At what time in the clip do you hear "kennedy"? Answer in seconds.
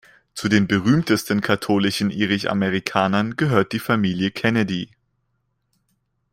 4.31-4.89